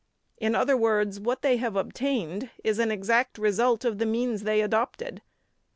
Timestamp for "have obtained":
1.57-2.49